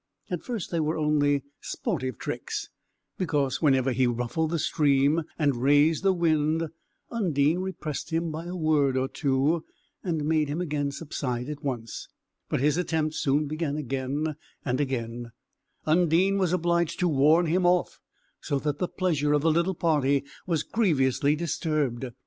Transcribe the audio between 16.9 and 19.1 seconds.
to warn him off; so that the